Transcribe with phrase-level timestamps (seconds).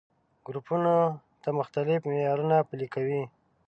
[0.45, 0.95] ګروپونو
[1.41, 3.21] ته مختلف معيارونه پلي کوي.